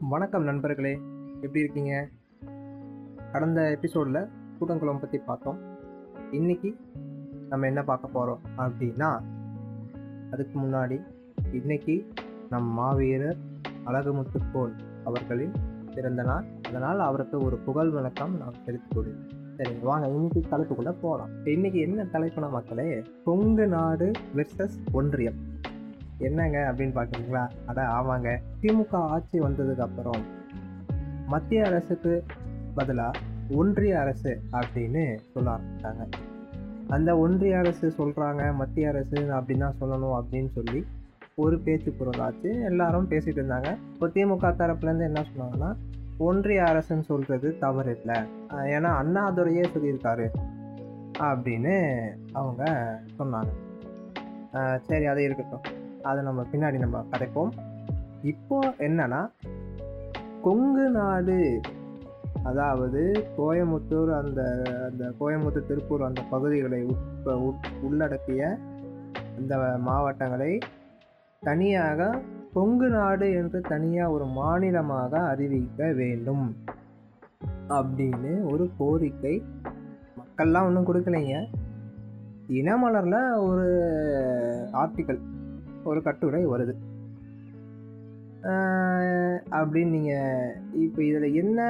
[0.00, 1.00] வணக்கம் நண்பர்களே
[1.34, 2.08] எப்படி இருக்கீங்க?
[3.32, 4.28] கடந்த எபிசோடில்
[4.58, 5.58] கூட்டங்குளம் பற்றி பார்த்தோம்.
[6.30, 6.76] இன்னைக்கு
[7.48, 9.20] நம்ம என்ன பார்க்க போகிறோம் அப்படின்னா
[10.30, 11.02] அதுக்கு முன்னாடி
[11.52, 12.06] இன்றைக்கி
[12.50, 13.36] நம் மாவீரர்
[13.86, 15.52] அழகுமுத்துக்கோன் அவர்களின்
[15.94, 16.44] பிறந்த நாள்.
[16.62, 19.14] அதனால் அவருக்கு ஒரு புகழ் வணக்கம் நாம் தெரிவித்துக்
[19.56, 25.47] சரிங்க வாங்க இன்னைக்கு தலைப்புக்குள்ளே போகலாம் இன்னைக்கு என்ன தலைப்புன மக்களே கொங்கு நாடு வெர்சஸ் ஒன்றியம்.
[26.18, 27.48] என்னங்க அப்படின்னு பார்க்குறீங்களா?
[27.66, 28.28] அட ஆமாங்க.
[28.62, 30.22] திமுக ஆட்சி வந்ததுக்கு அப்புறம்
[31.26, 32.24] மத்திய அரசுக்கு
[32.74, 33.18] பதிலாக
[33.50, 36.04] ஒன்றிய அரசு அப்படின்னு சொல்ல ஆரம்பிச்சாங்க
[36.88, 40.86] அந்த ஒன்றிய அரசு சொல்கிறாங்க மத்திய அரசு அப்படின்னு தான் சொல்லணும் அப்படின்னு சொல்லி
[41.34, 43.76] ஒரு பேச்சு பொருளாச்சு எல்லாரும் பேசிட்டு இருந்தாங்க.
[43.92, 45.70] இப்போ திமுக தரப்புலேருந்து என்ன சொன்னாங்கன்னா
[46.18, 48.18] ஒன்றிய அரசுன்னு சொல்கிறது தவறு இல்லை.
[48.76, 50.28] ஏன்னா அண்ணாதுரையே சொல்லியிருக்காரு
[51.18, 51.76] அப்படின்னு
[52.32, 52.64] அவங்க
[53.18, 53.50] சொன்னாங்க.
[54.80, 55.77] சரி அது இருக்கட்டும்.
[56.02, 57.50] அதை நம்ம பின்னாடி நம்ம கதைப்போம்.
[58.22, 59.30] இப்போ என்னன்னா
[60.42, 61.60] கொங்கு நாடு
[62.44, 68.58] அதாவது கோயமுத்தூர் அந்த அந்த கோயமுத்தூர் திருப்பூர் அந்த பகுதிகளை உட்ப உட்- உள்ளடக்கிய
[69.36, 70.58] அந்த மாவட்டங்களை
[71.40, 72.20] தனியாக
[72.54, 76.56] கொங்கு நாடு என்று தனியாக ஒரு மாநிலமாக அறிவிக்க வேண்டும்
[77.68, 79.42] அப்படின்னு ஒரு கோரிக்கை.
[80.18, 81.46] மக்கள்லாம் ஒன்றும் கொடுக்கலைங்க.
[82.48, 83.68] இனமலரில் ஒரு
[84.72, 85.20] ஆர்டிக்கல்
[85.88, 86.74] ஒரு கட்டுரை வருது.
[89.50, 91.60] அப்படின்னு நீங்கள் இப்போ இதில் என்ன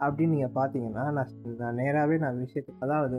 [0.00, 3.18] அப்படின்னு நீங்கள் பார்த்தீங்கன்னா நான் நான் நேராகவே நான் விஷயத்துக்கு அதாவது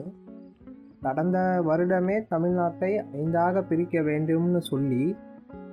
[1.01, 5.03] கடந்த வருடமே தமிழ்நாட்டை ஐந்தாக பிரிக்க வேண்டும்னு சொல்லி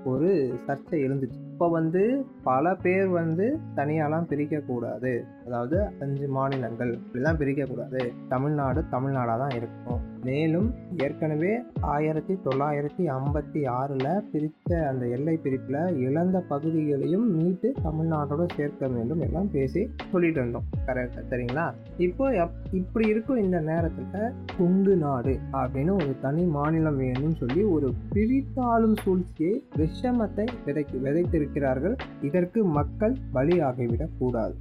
[0.05, 0.31] ஒரு
[0.67, 1.43] சர்ச்சை எழுந்துச்சு.
[1.59, 2.03] இப்போ வந்து
[2.45, 5.13] பல பேர் வந்து தனியாலாம் பிரிக்கக்கூடாது.
[5.47, 8.03] அதாவது அஞ்சு மாநிலங்கள் இப்படிலாம் பிரிக்கக்கூடாது.
[8.29, 9.99] தமிழ்நாடு தமிழ்நாடாக தான் இருக்கும்.
[10.25, 10.69] மேலும்
[11.05, 11.51] ஏற்கனவே
[11.95, 19.51] ஆயிரத்தி தொள்ளாயிரத்தி ஐம்பத்தி ஆறில் பிரித்த அந்த எல்லை பிரிப்பில் இழந்த பகுதிகளையும் மீட்டு தமிழ்நாட்டோட சேர்க்க வேண்டும் எல்லாம்
[19.51, 20.69] பேசி சொல்லிட்டு இருந்தோம்.
[20.87, 21.67] கரெக்டாக சரிங்களா?
[21.97, 28.97] இப்போ இப்படி இருக்கும் இந்த நேரத்தில் கொங்கு நாடு அப்படின்னு ஒரு தனி மாநிலம் வேணும்னு சொல்லி ஒரு பிரித்தாளும்
[29.05, 31.97] சூழ்ச்சியை விஷமத்தை விதைக்கு இருக்கிறார்கள்.
[32.23, 34.55] இதற்கு மக்கள் பலியாகிவிடக் கூடாது.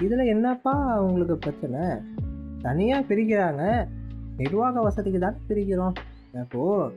[0.00, 1.80] இதில் என்னப்பா அவங்களுக்கு பிரச்சனை?
[2.62, 3.62] தனியாக பிரிக்கிறாங்க.
[4.36, 5.94] நிர்வாக வசதிக்கு தான் பிரிக்கிறோம்.
[6.40, 6.90] அப்போ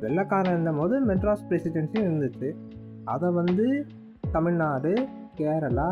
[0.00, 2.48] வெள்ளைக்காரன் இருந்தபோது மெட்ராஸ் பிரசிடென்சி இருந்துச்சு.
[3.04, 3.86] அதை வந்து
[4.32, 4.92] தமிழ்நாடு
[5.38, 5.90] கேரளா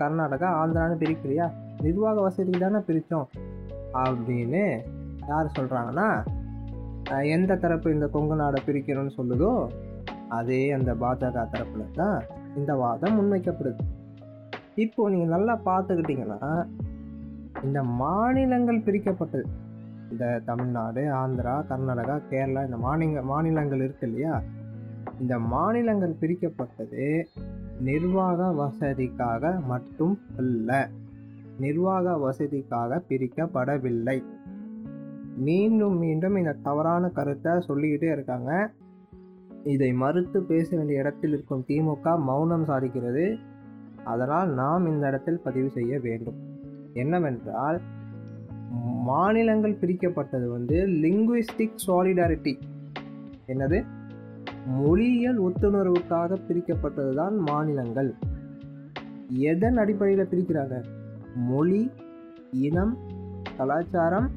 [0.00, 1.46] கர்நாடகா ஆந்திரான்னு பிரிக்கிறியா
[1.80, 3.28] நிர்வாக வசதிக்கு தானே பிரித்தோம்.
[4.02, 4.64] அப்படின்னு
[5.28, 6.08] யார் சொல்கிறாங்கன்னா
[7.22, 9.52] எந்த தரப்பு இந்த கொங்கு நாடை பிரிக்கணும்னு சொல்லுதோ
[10.38, 12.18] அதே அந்த பாஜக தரப்புல தான்
[12.56, 13.84] இந்த வாதம் முன்வைக்கப்படுது.
[14.84, 16.40] இப்போ நீங்கள் நல்லா பார்த்துக்கிட்டிங்கன்னா
[17.62, 19.46] இந்த மாநிலங்கள் பிரிக்கப்பட்டது.
[20.10, 24.34] இந்த தமிழ்நாடு ஆந்திரா கர்நாடகா கேரளா இந்த மாநில மாநிலங்கள் இருக்கு இல்லையா?
[25.20, 27.06] இந்த மாநிலங்கள் பிரிக்கப்பட்டது
[27.88, 30.70] நிர்வாக வசதிக்காக மட்டும் அல்ல.
[31.58, 34.18] நிர்வாக வசதிக்காக பிரிக்கப்படவில்லை.
[35.46, 38.50] மீண்டும் மீண்டும் இந்த தவறான கருத்தை சொல்லிக்கிட்டே இருக்காங்க.
[39.64, 43.38] இதை மறுத்து பேச வேண்டிய இடத்தில் இருக்கும் திமுக மௌனம் சாதிக்கிறது.
[44.04, 46.34] அதனால் நாம் இந்த இடத்தில் பதிவு செய்ய வேண்டும்.
[46.92, 47.80] என்னவென்றால்
[49.02, 52.58] மாநிலங்கள் பிரிக்கப்பட்டது வந்து லிங்குவிஸ்டிக் சாலிடாரிட்டி
[53.46, 53.84] என்னது?
[54.66, 58.14] மொழியியல் ஒத்துணர்வுக்காக பிரிக்கப்பட்டது தான் மாநிலங்கள்.
[59.28, 60.82] எதன் அடிப்படையில் பிரிக்கிறாங்க?
[61.34, 61.90] மொழி
[62.50, 62.98] இனம்
[63.56, 64.30] கலாச்சாரம்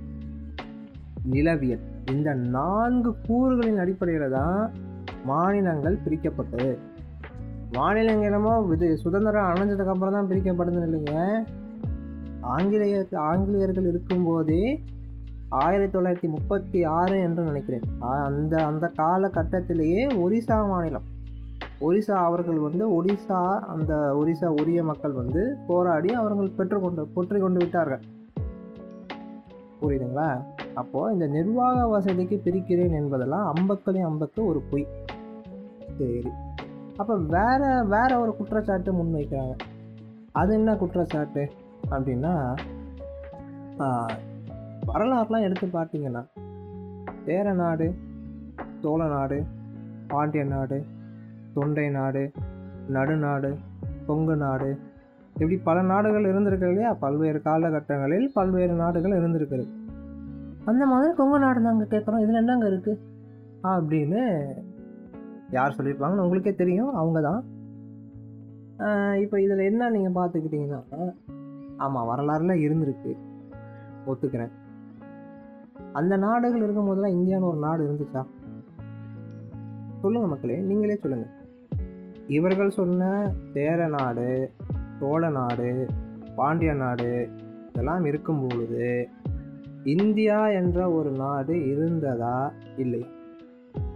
[1.32, 1.86] நிலவியல்.
[2.12, 4.72] இந்த நான்கு கூறுகளின் அடிப்படையில் தான்
[5.30, 6.70] மாநிலங்கள் பிரிக்கப்பட்டது.
[7.74, 11.16] மாநிலங்களமோ இது சுதந்திரம் அணைஞ்சதுக்கப்புறம் தான் பிரிக்கப்படுதுன்னு இல்லைங்க.
[12.56, 12.98] ஆங்கிலேய
[13.30, 14.64] ஆங்கிலேயர்கள் இருக்கும்போதே
[15.64, 17.86] ஆயிரத்தி தொள்ளாயிரத்தி முப்பத்தி ஆறு என்று நினைக்கிறேன்.
[18.28, 21.08] அந்த அந்த காலகட்டத்திலேயே ஒரிசா மாநிலம்.
[21.88, 23.40] ஒரிசா அவர்கள் வந்து ஒடிசா
[23.74, 28.04] அந்த ஒரிசா உரிய மக்கள் வந்து போராடி அவர்கள் பெற்றுக்கொண்டு பொற்றி கொண்டு விட்டார்கள்.
[29.82, 30.30] புரியுதுங்களா?
[30.74, 34.88] அப்போது இந்த நிர்வாக வசதிக்கு பிரிக்கிறேன் என்பதெல்லாம் அம்பக்களே அம்பக்கு ஒரு பொய்.
[35.98, 36.22] சரி
[36.98, 39.56] அப்போ வேற வேற ஒரு குற்றச்சாட்டு முன்வைக்கிறாங்க
[40.32, 41.44] அது என்ன குற்றச்சாட்டு
[41.90, 42.34] அப்படின்னா
[44.86, 46.24] வரலாறுலாம் எடுத்து பார்த்தீங்கன்னா
[47.26, 47.88] சேர நாடு
[48.82, 49.38] சோழ நாடு
[50.08, 50.78] பாண்டிய நாடு
[51.54, 52.24] தொண்டை நாடு
[52.88, 53.50] நடுநாடு
[54.08, 54.70] கொங்கு நாடு
[55.36, 56.94] இப்படி பல நாடுகள் இருந்திருக்கு இல்லையா?
[56.94, 59.66] பல்வேறு காலகட்டங்களில் பல்வேறு நாடுகள் இருந்திருக்குது
[60.66, 62.20] அந்த மாதிரி கொங்கு நாடு நாங்கள் கேட்குறோம்.
[62.20, 63.02] இதில் என்னங்க இருக்குது
[63.64, 64.22] அப்படின்னு
[65.52, 67.42] யார் சொல்லியிருப்பாங்கன்னு உங்களுக்கே தெரியும் அவங்க தான்.
[69.20, 71.14] இப்போ இதில் என்ன நீங்கள் பார்த்துக்கிட்டிங்கன்னா
[71.78, 73.12] ஆமாம் வரலாறுல இருந்திருக்கு.
[74.08, 74.52] ஒத்துக்கிறேன்.
[75.94, 78.22] அந்த நாடுகள் இருக்கும் போதெல்லாம் இந்தியான்னு ஒரு நாடு இருந்துச்சா?
[80.02, 81.34] சொல்லுங்கள் மக்களே நீங்களே சொல்லுங்கள்
[82.28, 84.52] இவர்கள் சொன்ன சேர நாடு
[85.00, 85.70] சோழ நாடு
[86.36, 87.30] பாண்டிய நாடு
[87.70, 89.10] இதெல்லாம் இருக்கும் பொழுது
[89.84, 92.52] இந்தியா என்ற ஒரு நாடு இருந்ததா?
[92.78, 93.06] இல்லை.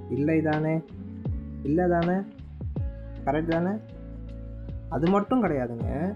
[0.10, 0.82] இல்லை தானே.
[1.64, 2.18] இல்லை தானே
[3.26, 3.74] கரெக்ட் தானே?
[4.90, 6.16] அது மட்டும் கிடையாதுங்க.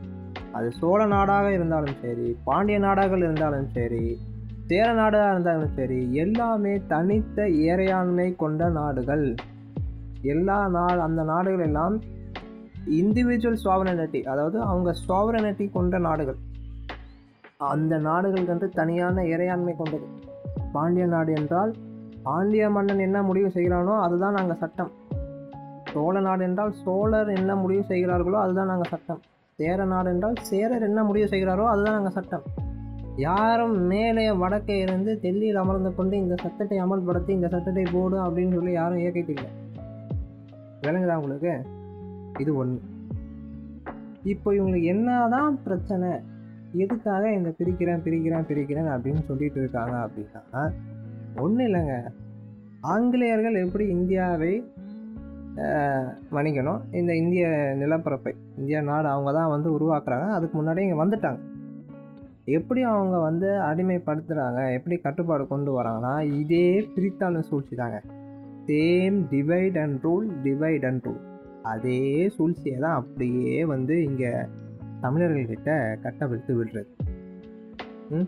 [0.51, 4.19] அது சோழ நாடாக இருந்தாலும் சரி பாண்டிய நாடாக இருந்தாலும் சரி
[4.67, 9.35] சேர நாடாக இருந்தாலும் சரி எல்லாமே தனித்த இறையாண்மை கொண்ட நாடுகள்.
[10.21, 11.95] எல்லா நாடு அந்த நாடுகள் எல்லாம்
[12.99, 16.35] இண்டிவிஜுவல் சாவரனிட்டி அதாவது அவங்க சாவரனிட்டி கொண்ட நாடுகள்.
[17.57, 20.07] அந்த நாடுகள் வந்து தனியான இறையாண்மை கொண்டது.
[20.71, 21.73] பாண்டிய நாடு என்றால்
[22.23, 24.91] பாண்டிய மன்னன் என்ன முடிவு செய்கிறானோ அதுதான் நாங்கள் சட்டம்.
[25.95, 29.21] சோழ நாடு என்றால் சோழர் என்ன முடிவு செய்கிறார்களோ அதுதான் நாங்கள் சட்டம்.
[29.59, 32.45] சேர நாடு என்றால் சேரர் என்ன முடிவு செய்கிறாரோ அதுதான் நாங்கள் சட்டம்.
[33.25, 38.73] யாரும் மேலே வடக்கே இருந்து டெல்லியில் அமர்ந்து கொண்டு இந்த சட்டத்தை அமல்படுத்தி இந்த சட்டத்தை போடு அப்படின்னு சொல்லி
[38.79, 39.49] யாரும் இயக்கிட்டில்லை
[40.85, 41.53] விளங்குதா உங்களுக்கு?
[42.43, 42.81] இது ஒன்று
[44.33, 46.11] இப்போ இவங்களுக்கு என்னதான் பிரச்சனை?
[46.83, 50.63] எதுக்காக இந்த பிரிக்கிறேன் பிரிக்கிறேன் பிரிக்கிறேன் அப்படின்னு சொல்லிட்டு இருக்காங்க அப்படின்னா
[51.43, 51.95] ஒன்றும் இல்லைங்க.
[52.93, 54.53] ஆங்கிலேயர்கள் எப்படி இந்தியாவை
[56.31, 57.47] மன்னிக்கணும் இந்த இந்திய
[57.79, 60.29] நிலப்பரப்பை இந்திய நாடு அவங்க தான் வந்து உருவாக்குறாங்க.
[60.29, 61.39] அதுக்கு முன்னாடி இங்கே வந்துட்டாங்க.
[62.45, 68.01] எப்படி அவங்க வந்து அடிமைப்படுத்துகிறாங்க எப்படி கட்டுப்பாடு கொண்டு வராங்கன்னா இதே பிரித்தாளும் சூழ்ச்சி தாங்க.
[68.65, 71.19] Same divide and rule divide and rule
[71.63, 74.31] அதே சூழ்ச்சியை தான் அப்படியே வந்து இங்கே
[75.01, 76.87] தமிழர்கள்கிட்ட கட்டவிழ்த்து விடுறது.
[78.09, 78.27] ம்?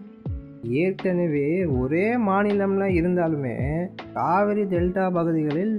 [0.64, 1.48] ஏற்கனவே
[1.80, 3.56] ஒரே மாநிலம்ல இருந்தாலுமே
[4.14, 5.76] காவிரி டெல்டா பகுதிகளில்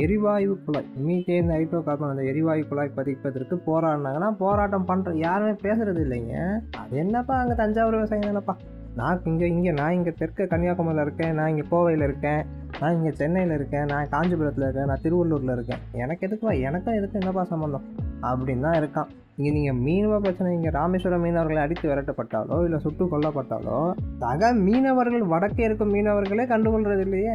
[0.00, 6.34] எரிவாயு குழாய் மீத்தேன் ஹைட்ரோ கார்பன் அந்த எரிவாயு குழாய் பதிப்பதற்கு போராடினாங்கன்னா போராட்டம் பண்ணுற யாருமே பேசுறது இல்லைங்க.
[6.78, 8.54] அது என்னப்பா அங்கே தஞ்சாவூர் விவசாயம் தானப்பா?
[8.96, 12.42] நான் இங்கே இங்கே நான் இங்கே தெற்க கன்னியாகுமரியில் இருக்கேன் நான் இங்கே கோவையில் இருக்கேன்
[12.80, 15.80] நான் இங்கே சென்னையில் இருக்கேன் நான் காஞ்சிபுரத்தில் இருக்கேன் நான் திருவள்ளூரில் இருக்கேன்.
[15.94, 17.86] எனக்கு எதுக்குப்பா எனக்கும் எதுக்கு என்னப்பா சம்மந்தம்
[18.28, 19.10] அப்படின்னு தான் இருக்கான்.
[19.36, 23.78] இங்கே நீங்கள் மீனவ பிரச்சனை இங்கே ராமேஸ்வரம் மீனவர்களை அடித்து விரட்டப்பட்டாலோ இல்லை சுட்டு கொல்லப்பட்டாலோ
[24.22, 27.34] சக மீனவர்கள் வடக்கே இருக்கும் மீனவர்களே கண்டுகொள்றது இல்லையே.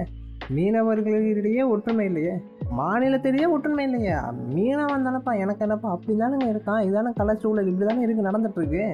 [0.56, 2.34] மீனவர்களிடையே ஒற்றுமை இல்லையே.
[2.80, 4.14] மாநிலத்திலேயே ஒற்றுமை இல்லையே.
[4.56, 6.84] மீனவன் தானப்பா எனக்கு என்னப்பா அப்படி தானேங்க இருக்கான்.
[6.90, 8.86] இதானே கலாச்சூழல் இப்படி தானே இருக்குது நடந்துட்டுருக்கு.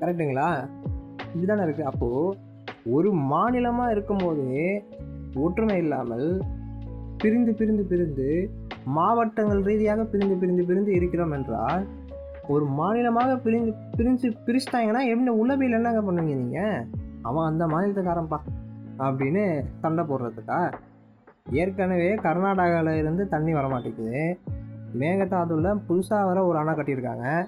[0.00, 0.48] கரெக்டுங்களா
[1.32, 2.36] இப்படிதானே இருக்குது அப்போது
[2.96, 4.46] ஒரு மாநிலமாக இருக்கும்போது
[5.44, 6.28] ஒற்றுமை இல்லாமல்
[7.22, 8.28] பிரிந்து பிரிந்து பிரிந்து
[8.88, 11.86] மாவட்டங்கள் ரீதியாக பிரிந்து பிரிந்து பிரிந்து இருக்கிறோம் என்றால்
[12.48, 16.86] ஒரு மாநிலமாக பிரிஞ்சு பிரிஞ்சு பிரிச்சிட்டாங்கன்னா எப்படி உளவியல் என்னங்க பண்ணுவீங்க நீங்கள்
[17.22, 18.38] அவன் அந்த மாநிலத்துக்காரன்ப்பா
[18.98, 20.72] அப்படின்னு சண்டை போடுறதுக்கா?
[21.50, 24.38] ஏற்கனவே கர்நாடகாவில் இருந்து தண்ணி வர மாட்டேங்குது.
[24.98, 27.46] மேகதாதுவில் புதுசாக வர ஒரு அணை கட்டியிருக்காங்க.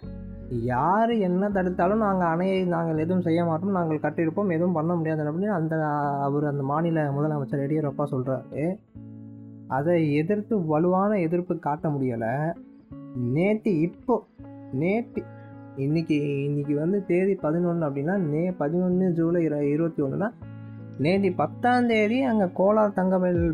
[0.51, 3.71] யார் என்ன தடுத்தாலும் நாங்கள் அணையை நாங்கள் எதுவும் செய்ய மாட்டோம்.
[3.71, 4.51] நாங்கள் கட்டியிருப்போம்.
[4.51, 5.75] எதுவும் பண்ண முடியாது அப்படின்னு அந்த
[6.21, 8.65] அவர் அந்த மாநில முதலமைச்சர் எடியூரப்பா சொல்கிறாரு
[9.77, 12.33] அதை எதிர்த்து வலுவான எதிர்ப்பு காட்ட முடியலை.
[13.35, 14.15] நேற்று இப்போ
[14.83, 15.23] நேற்று
[15.85, 20.29] இன்னைக்கு இன்னைக்கு வந்து தேதி பதினொன்று அப்படின்னா நே பதினொன்று ஜூலை இரு இருபத்தி ஒன்றுனா
[21.05, 23.45] நேற்று பத்தாம் தேதி அங்கே கோலார் தங்கவயல்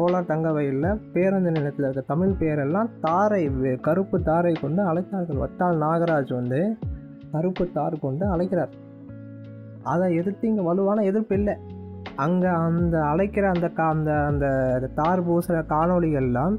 [0.00, 3.42] கோலார் தங்கவயலில் பேருந்து நிலையத்தில் இருக்க தமிழ் பேரெல்லாம் தாரை
[3.86, 5.42] கருப்பு தாரை கொண்டு அழைத்தார்கள்.
[5.44, 6.60] வட்டால் நாகராஜ் வந்து
[7.32, 8.74] கருப்பு தார் கொண்டு அழைக்கிறார்.
[9.92, 11.56] அதை எதிர்த்து இங்கே வலுவான எதிர்ப்பு இல்லை.
[12.16, 14.46] அங்கே அந்த அழைக்கிற அந்த கா அந்த அந்த
[14.94, 16.56] தார் பூசுகிற காணொலிகள்லாம்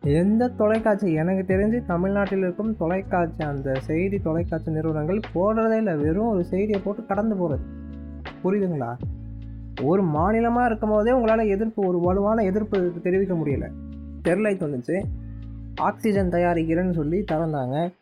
[0.00, 5.94] எந்த தொலைக்காட்சி எனக்கு தெரிஞ்சு தமிழ்நாட்டில் இருக்கும் தொலைக்காட்சி அந்த செய்தி தொலைக்காட்சி நிறுவனங்கள் போடுறதே இல்லை.
[5.96, 7.64] வெறும் ஒரு செய்தியை போட்டு கடந்து போகிறது
[8.44, 8.90] புரியுதுங்களா?
[9.82, 13.68] ஒரு மாநிலமாக இருக்கும் போதே உங்களால் எதிர்ப்பு ஒரு வலுவான எதிர்ப்பு தெரிவிக்க முடியல.
[14.18, 15.02] ஸ்டெர்லைட் வந்துச்சு
[15.74, 17.92] ஆக்சிஜன் தயாரிக்கிறேன்னு சொல்லி திறந்தாங்க.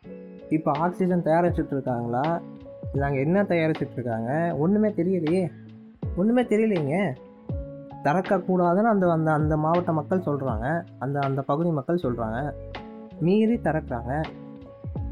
[0.49, 2.41] இப்போ ஆக்சிஜன் தயாரிச்சுட்டு இருக்காங்களா?
[2.93, 4.55] நாங்கள் என்ன தயாரிச்சுட்டு இருக்காங்க?
[4.57, 5.51] ஒன்றுமே தெரியலையே.
[6.15, 6.95] ஒன்றுமே தெரியலைங்க.
[8.03, 10.65] திறக்கக்கூடாதுன்னு அந்த அந்த அந்த மாவட்ட மக்கள் சொல்கிறாங்க
[10.99, 12.39] அந்த அந்த பகுதி மக்கள் சொல்கிறாங்க
[13.21, 14.11] மீறி திறக்கிறாங்க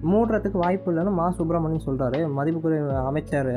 [0.04, 3.52] மூடுறதுக்கு வாய்ப்பு இல்லைன்னு மா சுப்பிரமணியன் சொல்கிறாரு மதிப்புக்குரிய அமைச்சர்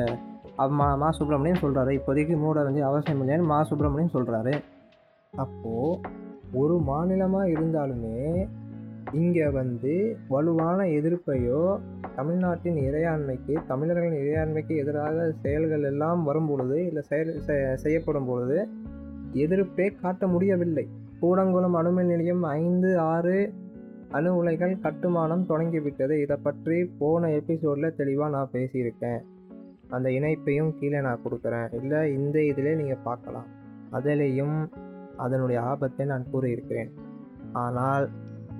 [0.71, 4.55] மா மா சுப்பிரமணியன் சொல்கிறாரு இப்போதைக்கு மூட வேண்டிய அவசியம் இல்லைன்னு மா சுப்பிரமணியன் சொல்கிறாரு
[5.33, 6.01] அப்போது
[6.55, 8.19] ஒரு மாநிலமாக இருந்தாலுமே
[9.15, 11.81] இங்கே வந்து வலுவான எதிர்ப்பையோ
[12.17, 18.69] தமிழ்நாட்டின் இறையாண்மைக்கு தமிழர்களின் இறையாண்மைக்கு எதிராக செயல்கள் எல்லாம் வரும் பொழுது இல்லை செயல் செ- செய்யப்படும் பொழுது
[19.33, 20.89] எதிர்ப்பே காட்ட முடியவில்லை.
[21.23, 23.53] கூடங்குளம் அணுமின் நிலையம் ஐந்து ஆறு
[24.11, 26.21] அணு உலைகள் கட்டுமானம் தொடங்கிவிட்டது.
[26.21, 29.19] இதை பற்றி போன எபிசோடில் தெளிவாக நான் பேசியிருக்கேன்.
[29.89, 31.75] அந்த இணைப்பையும் கீழே நான் கொடுக்குறேன்.
[31.75, 33.47] இல்லை இந்த இதிலே நீங்கள் பார்க்கலாம்.
[33.93, 34.69] அதிலேயும்
[35.17, 36.91] அதனுடைய ஆபத்தை நான் கூறியிருக்கிறேன்.
[37.53, 38.09] ஆனால்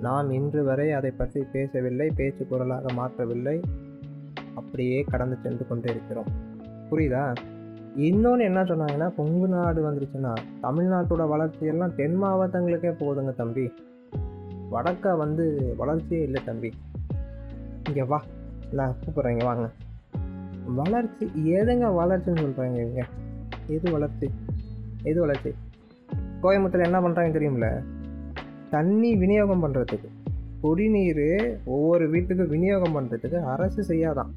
[0.01, 3.63] நாம் இன்று வரை அதை பற்றி பேசவில்லை பேச்சு குரலாக மாற்றவில்லை.
[4.55, 6.25] அப்படியே கடந்து சென்று கொண்டே இருக்கிறோம்
[6.91, 7.35] புரியுதா?
[7.95, 13.73] இன்னொன்று என்ன சொன்னாங்கன்னா கொங்கு நாடு வந்துருச்சுன்னா தமிழ்நாட்டோட வளர்ச்சியெல்லாம் தென் மாவட்டங்களுக்கே போதுங்க தம்பி.
[14.71, 16.73] வடக்கா வந்து வளர்ச்சியே இல்லை தம்பி.
[17.87, 18.23] இங்கே வா.
[18.71, 19.69] நான் கூப்பிட்றேங்க வாங்க.
[20.65, 23.05] வளர்ச்சி எதுங்க வளர்ச்சின்னு சொல்கிறாங்க இவங்க?
[23.67, 24.29] எது வளர்ச்சி?
[25.03, 25.53] எது வளர்ச்சி?
[26.41, 27.83] கோயம்புத்தூர் என்ன பண்ணுறாங்க தெரியுமில்ல?
[28.75, 30.09] தண்ணி விநியோகம் பண்ணுறதுக்கு
[30.63, 31.27] குடிநீர்
[31.75, 34.31] ஒவ்வொரு வீட்டுக்கும் விநியோகம் பண்ணுறதுக்கு அரசு செய்யாதான்.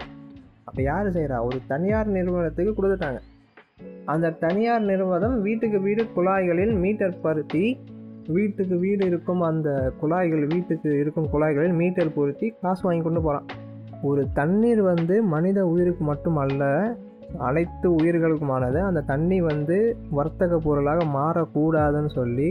[0.68, 3.20] அப்போ யார் செய்கிறா ஒரு தனியார் நிறுவனத்துக்கு கொடுத்துட்டாங்க.
[4.12, 7.64] அந்த தனியார் நிறுவனம் வீட்டுக்கு வீடு குழாய்களில் மீட்டர் பருத்தி
[8.36, 9.68] வீட்டுக்கு வீடு இருக்கும் அந்த
[10.00, 13.46] குழாய்கள் வீட்டுக்கு இருக்கும் குழாய்களில் மீட்டர் பொருத்தி காசு வாங்கி கொண்டு போகிறான்
[14.08, 16.64] ஒரு தண்ணீர் வந்து மனித உயிருக்கு மட்டுமல்ல
[17.46, 18.78] அனைத்து உயிர்களுக்குமானது.
[18.88, 19.78] அந்த தண்ணி வந்து
[20.18, 22.50] வர்த்தக பொருளாக மாறக்கூடாதுன்னு சொல்லி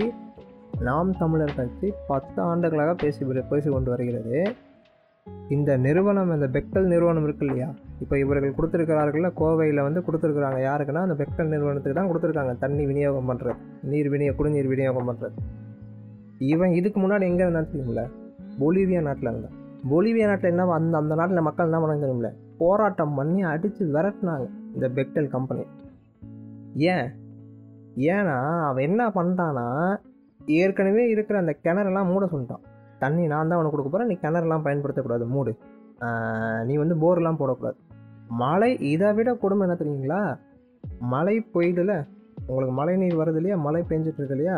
[0.82, 4.56] நாம் தமிழர் கட்சி பத்து ஆண்டுகளாக பேசி பேசி கொண்டு வருகிறது.
[5.50, 7.70] இந்த நிறுவனம் இந்த பெக்டல் நிறுவனம் இருக்கு இல்லையா?
[8.00, 10.60] இப்போ இவர்கள் கொடுத்துருக்கிறார்கள்ல கோவையில் வந்து கொடுத்துருக்குறாங்க.
[10.70, 12.58] யாருக்குன்னா அந்த பெக்டல் நிறுவனத்துக்கு தான் கொடுத்துருக்காங்க.
[12.58, 15.32] தண்ணி விநியோகம் பண்ணுறது நீர் விநியோக குடிநீர் விநியோகம் பண்ணுறது
[16.38, 18.10] இவன் இதுக்கு முன்னாடி எங்கே இருந்தான்னு தெரியுமில்ல?
[18.60, 19.56] பொலிவியா நாட்டில் இருந்தான்.
[19.90, 22.34] பொலிவியா நாட்டில் என்ன அந்த அந்த நாட்டில் மக்கள் என்ன பண்ண தெரியுமில்ல?
[22.58, 25.66] போராட்டம் பண்ணி அடித்து விரட்டினாங்க இந்த பெக்டல் கம்பெனி
[26.74, 27.08] ஏன்?
[27.96, 29.98] ஏன்னா அவன் என்ன பண்ணிட்டான்னா
[30.56, 32.64] ஏற்கனவே இருக்கிற அந்த கிணறெல்லாம் மூட சொல்லிட்டான்.
[33.04, 35.52] தண்ணி நான் தான் உனக்கு கொடுக்க போகிறேன் நீ கிணறுலாம் பயன்படுத்தக்கூடாது மூடு.
[36.70, 37.78] நீ வந்து போர்லாம் போடக்கூடாது.
[38.44, 40.22] மழை இதை விட கொடுமை என்ன தெரியுங்களா?
[41.14, 41.94] மழை பெய்யுதுல
[42.48, 43.58] உங்களுக்கு மழை நீர் வருது இல்லையா?
[43.68, 44.58] மழை பெஞ்சிட்டு இருக்கு இல்லையா?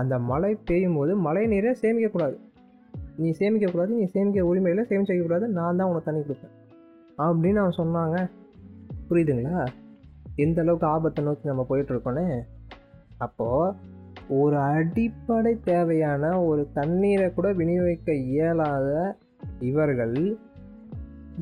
[0.00, 2.36] அந்த மழை பெய்யும் போது மழை நீரை சேமிக்கக்கூடாது.
[3.22, 6.54] நீ சேமிக்கக்கூடாது நீ சேமிக்கிற உரிமையில் சேமிச்சு வைக்கக்கூடாது நான் தான் உனக்கு தண்ணி கொடுப்பேன்.
[7.24, 8.18] அப்படின்னு அவன் சொன்னாங்க.
[9.08, 9.64] புரியுதுங்களா?
[10.44, 12.24] எந்த அளவுக்கு ஆபத்தை நோக்கி நம்ம போயிட்டுருக்கோன்னு
[13.24, 13.92] அப்போது
[14.28, 19.16] ஒரு அடிப்படை தேவையான ஒரு தண்ணீரை கூட விநியோகிக்க இயலாத
[19.60, 20.36] இவர்கள்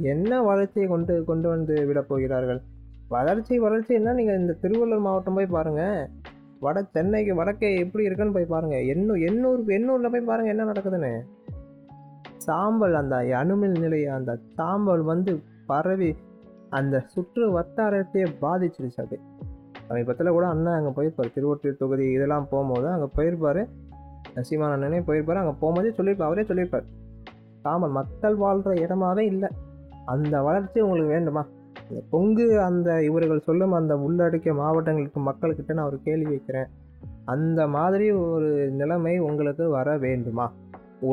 [0.02, 2.62] என்ன வளர்ச்சியை கொண்டு கொண்டு வந்து விடப் போகிறார்கள்?
[3.08, 6.08] வளர்ச்சி வளர்ச்சின்னா நீங்கள் இந்த திருவள்ளூர் மாவட்டம் போய் பாருங்கள்
[6.60, 11.20] வட சென்னைக்கு வடக்கே எப்படி இருக்குன்னு போய் பாருங்கள் எண்ணூர் எண்ணூர் எண்ணூரில் போய் பாருங்கள் என்ன நடக்குதுன்னு.
[12.36, 16.14] சாம்பல் அந்த அணுமின் நிலைய அந்த சாம்பல் வந்து பரவி
[16.70, 19.20] அந்த சுற்று வட்டாரத்தையே பாதிச்சிருச்சு அது.
[19.88, 23.62] சமீபத்தில் கூட அண்ணன் அங்கே போயிருப்பார் திருவொற்றியூர் தொகுதி இதெல்லாம் போகும்போது அங்கே போயிருப்பார்.
[24.48, 25.40] சீமான் அண்ணனே போயிருப்பார்.
[25.42, 26.86] அங்கே போகும்போதே சொல்லியிருப்பார் அவரே சொல்லியிருப்பார்.
[27.66, 29.50] தாமல் மக்கள் வாழ்கிற இடமாவே இல்லை.
[30.12, 31.42] அந்த வளர்ச்சி உங்களுக்கு வேண்டுமா?
[31.90, 36.70] இந்த பொங்கு அந்த இவர்கள் சொல்லும் அந்த உள்ளடக்கிய மாவட்டங்களுக்கு மக்கள்கிட்ட நான் ஒரு கேள்வி வைக்கிறேன்.
[37.34, 40.46] அந்த மாதிரி ஒரு நிலைமை உங்களுக்கு வர வேண்டுமா?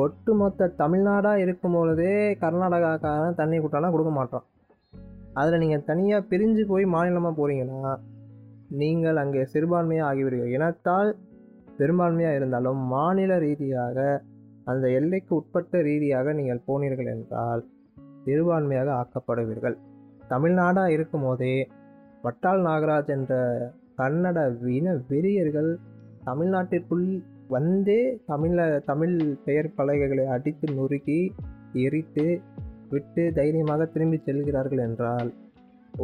[0.01, 4.45] ஒட்டுமொத்த தமிழ்நாடாக இருக்கும் பொழுதே கர்நாடகாக்காரன் தண்ணி கொடுத்தாலாம் கொடுக்க மாட்டோம்
[5.39, 7.93] அதில் நீங்கள் தனியாக பிரிஞ்சு போய் மாநிலமாக போகிறீங்கன்னா
[8.69, 10.53] நீங்கள் அங்கே சிறுபான்மையாக ஆகிவிடுவீர்கள்.
[10.53, 11.17] இனத்தால்
[11.77, 13.97] பெரும்பான்மையாக இருந்தாலும் மாநில ரீதியாக
[14.63, 17.65] அந்த எல்லைக்கு உட்பட்ட ரீதியாக நீங்கள் போனீர்கள் என்றால்
[18.25, 19.77] சிறுபான்மையாக ஆக்கப்படுவீர்கள்.
[20.29, 21.69] தமிழ்நாடாக இருக்கும் போதே
[22.21, 23.33] வட்டால் நாகராஜ் என்ற
[23.97, 25.71] கன்னட வீண வெறியர்கள்
[26.25, 27.07] தமிழ்நாட்டிற்குள்
[27.47, 31.19] வந்தே தமிழ தமிழ் பெயர் பலகைகளை அடித்து நொறுக்கி
[31.73, 32.41] எரித்து
[32.89, 35.33] விட்டு தைரியமாக திரும்பி செல்கிறார்கள் என்றால்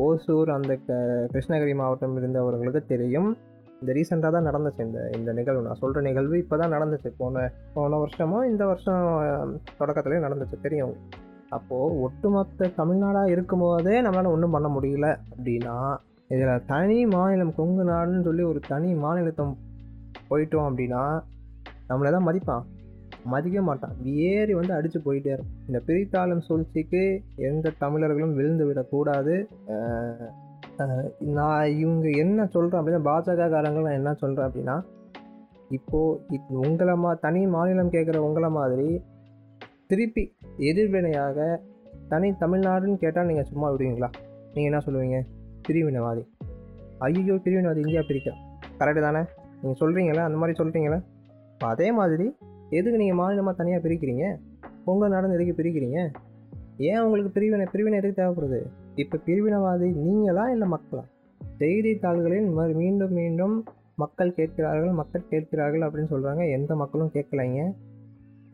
[0.03, 0.97] ஓசூர் அந்த க
[1.33, 3.29] கிருஷ்ணகிரி மாவட்டம் இருந்தவர்களுக்கு தெரியும்.
[3.81, 5.61] இந்த ரீசெண்டாக தான் நடந்துச்சு இந்த இந்த நிகழ்வு.
[5.67, 7.09] நான் சொல்கிற நிகழ்வு இப்போ தான் நடந்துச்சு.
[7.21, 7.43] போன
[7.75, 10.93] போன வருஷமோ இந்த வருஷம் தொடக்கத்துலேயே நடந்துச்சு தெரியும்.
[11.49, 15.09] அப்போது ஒட்டுமொத்த தமிழ்நாடாக இருக்கும்போதே நம்மளால் ஒன்றும் பண்ண முடியல.
[15.33, 15.75] அப்படின்னா
[16.33, 19.45] இதில் தனி மாநிலம் கொங்கு நாடுன்னு சொல்லி ஒரு தனி மாநிலத்தை
[20.29, 21.03] போயிட்டோம் அப்படின்னா
[21.89, 22.63] நம்மளை தான் மதிப்பான்.
[23.33, 23.93] மதிக்க மாட்டான்.
[24.29, 25.53] ஏறி வந்து அடித்து போயிட்டே இருக்கும்.
[25.67, 27.03] இந்த பிரித்தாளும் சூழ்ச்சிக்கு
[27.49, 29.35] எந்த தமிழர்களும் விழுந்து விடக்கூடாது.
[31.37, 34.75] நான் இவங்க என்ன சொல்கிறேன் அப்படின்னா பாஜகக்காரங்க நான் என்ன சொல்கிறேன் அப்படின்னா
[35.75, 38.89] இப்போது உங்களை மா தனி மாநிலம் கேட்குற உங்களை மாதிரி
[39.91, 40.23] திருப்பி
[40.69, 41.37] எதிர்வினையாக
[42.11, 44.09] தனி தமிழ்நாடுன்னு கேட்டால் நீங்கள் சும்மா விடுவீங்களா?
[44.53, 45.19] நீங்கள் என்ன சொல்லுவீங்க?
[45.67, 46.23] பிரிவினைவாதி.
[47.05, 48.29] ஐயோ பிரிவினைவாதி இந்தியா பிரிக்க
[48.79, 49.21] கரெக்டு தானே?
[49.61, 50.99] நீங்கள் சொல்கிறீங்களே அந்த மாதிரி சொல்கிறீங்களே
[51.53, 52.27] இப்போ அதே மாதிரி
[52.77, 54.25] எதுக்கு நீங்கள் மாநிலமாக தனியாக பிரிக்கிறீங்க?
[54.85, 55.99] பொங்கல் நாடுன்னு எதுக்கு பிரிக்கிறீங்க?
[56.89, 58.59] ஏன் உங்களுக்கு பிரிவினை பிரிவினை எதுக்கு தேவைப்படுது?
[59.01, 61.03] இப்போ பிரிவினைவாதி நீங்களா இல்லை மக்களா?
[61.61, 62.47] செய்தித்தாள்களில்
[62.81, 63.55] மீண்டும் மீண்டும்
[64.03, 67.61] மக்கள் கேட்கிறார்கள் மக்கள் கேட்கிறார்கள் அப்படின்னு சொல்கிறாங்க எந்த மக்களும் கேட்கலைங்க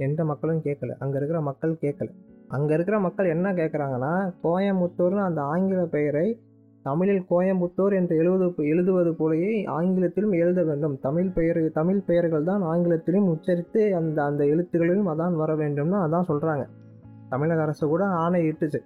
[0.06, 0.92] எந்த மக்களும் கேட்கல.
[1.04, 2.10] அங்கே இருக்கிற மக்கள் கேட்கல.
[2.56, 4.14] அங்கே இருக்கிற மக்கள் என்ன கேட்குறாங்கன்னா
[4.44, 6.28] கோயம்புத்தூர்னு அந்த ஆங்கில பெயரை
[6.84, 11.00] தமிழில் கோயம்புத்தூர் என்று எழுது எழுதுவது போலவே ஆங்கிலத்திலும் எழுத வேண்டும்.
[11.00, 16.68] தமிழ் பெயர் தமிழ் பெயர்கள் தான் ஆங்கிலத்திலும் உச்சரித்து அந்த அந்த எழுத்துக்களிலும் அதான் வர வேண்டும்னு அதான் சொல்கிறாங்க
[17.30, 18.80] தமிழக அரசு கூட ஆணை இட்டுச்சு.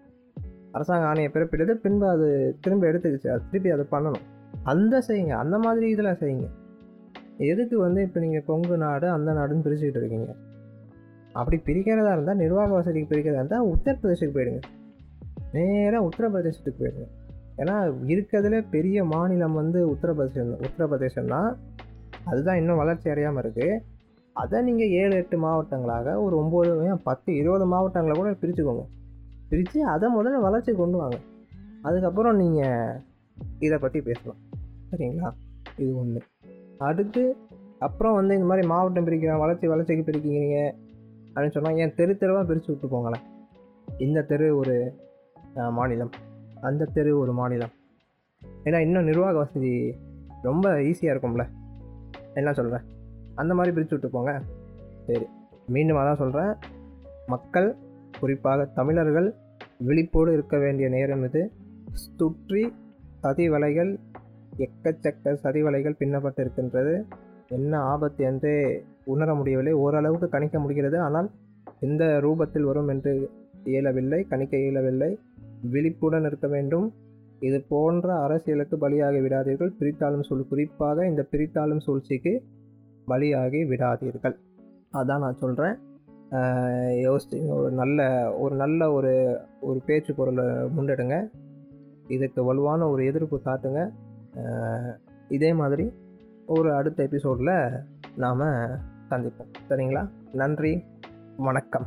[0.72, 3.28] அரசாங்க ஆணையை பிறப்பிட்டது பின்பு அது திரும்ப எடுத்துக்கிச்சு.
[3.28, 4.26] அது திருப்பி அதை பண்ணணும்.
[4.64, 5.30] அந்த செய்யுங்க.
[5.30, 6.48] அந்த மாதிரி இதில் செய்யுங்க.
[7.38, 10.36] எதுக்கு வந்து இப்போ நீங்கள் கொங்கு நாடு அந்த நாடுன்னு பிரிச்சுக்கிட்டு இருக்கீங்க?
[11.34, 14.62] அப்படி பிரிக்கிறதா இருந்தால் நிர்வாக வசதிக்கு பிரிக்கிறதா இருந்தால் உத்தரப்பிரதேசத்துக்கு போயிடுங்க.
[15.52, 17.08] நேராக உத்தரப்பிரதேசத்துக்கு போயிடுங்க.
[17.62, 17.76] ஏன்னா
[18.14, 21.50] இருக்கிறதுல பெரிய மாநிலம் வந்து உத்தரப்பிரதேசம் உத்தரப்பிரதேசம் தான்
[22.30, 23.82] அதுதான் இன்னும் வளர்ச்சி அடையாமல் இருக்குது
[24.42, 28.84] அதை நீங்கள் ஏழு எட்டு மாவட்டங்களாக ஒரு ஒம்பது ஏன் பத்து இருபது மாவட்டங்களை கூட பிரிச்சுக்கோங்க.
[29.50, 31.18] பிரித்து அதை முதல்ல வளர்ச்சி கொண்டு வாங்க.
[31.88, 32.98] அதுக்கப்புறம் நீங்கள்
[33.66, 34.42] இதை பற்றி பேசலாம்.
[34.90, 35.32] சரிங்களா?
[35.82, 36.22] இது ஒன்று
[36.90, 37.24] அடுத்து
[37.86, 40.58] அப்புறம் வந்து இந்த மாதிரி மாவட்டம் பிரிக்கிறேன் வளர்ச்சி வளர்ச்சிக்கு பிரிக்கிறீங்க
[41.34, 43.26] அப்படின்னு சொன்னால் ஏன் தெரு தெருவாக பிரித்து விட்டு போங்களேன்.
[44.06, 44.76] இந்த தெரு ஒரு
[45.80, 46.14] மாநிலம்.
[46.62, 47.74] அந்த தெரு ஒரு மாநிலம்
[48.64, 49.96] ஏன்னா இன்னும் நிர்வாக வசதி
[50.42, 51.48] ரொம்ப ஈஸியாக இருக்கும்ல.
[52.34, 52.82] என்ன சொல்கிறேன்
[53.36, 54.42] அந்த மாதிரி பிரித்து விட்டு போங்க.
[55.08, 55.26] சரி.
[55.68, 56.56] மீண்டும் அதான் சொல்கிறேன்
[57.28, 57.76] மக்கள்
[58.20, 59.34] குறிப்பாக தமிழர்கள்
[59.78, 61.52] விழிப்போடு இருக்க வேண்டிய நேரம் இது.
[61.92, 62.74] சுற்றி
[63.24, 64.00] சதிவலைகள்
[64.58, 67.06] எக்கச்சக்க சதிவலைகள் பின்னப்பட்டு இருக்கின்றது
[67.48, 69.74] என்ன ஆபத்து என்று உணர முடியவில்லை.
[69.74, 71.00] ஓரளவுக்கு கணிக்க முடிகிறது.
[71.00, 71.32] ஆனால்
[71.80, 73.30] எந்த ரூபத்தில் வரும் என்று
[73.64, 75.20] இயலவில்லை கணிக்க இயலவில்லை.
[75.70, 76.94] விழிப்புடன் இருக்க வேண்டும்.
[77.40, 79.74] இது போன்ற அரசியலுக்கு பலியாகி விடாதீர்கள்.
[79.80, 82.44] பிரித்தாளும் சொல் குறிப்பாக இந்த பிரித்தாளும் சூழ்ச்சிக்கு
[83.08, 84.36] பலியாகி விடாதீர்கள்.
[84.94, 85.78] அதான் நான் சொல்கிறேன்
[87.08, 91.30] யோசிச்சு ஒரு நல்ல ஒரு நல்ல ஒரு ஒரு பேச்சு பொருளை முன்னெடுங்க.
[92.08, 93.90] இதுக்கு வலுவான ஒரு எதிர்ப்பு காட்டுங்க.
[95.30, 95.92] இதே மாதிரி
[96.46, 97.70] ஒரு அடுத்த எபிசோடில்
[98.16, 98.40] நாம்
[99.10, 99.52] சந்திப்போம்.
[99.70, 100.10] சரிங்களா?
[100.34, 100.84] நன்றி.
[101.38, 101.86] வணக்கம்.